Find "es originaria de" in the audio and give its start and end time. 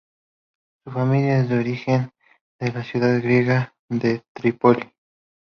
1.43-2.71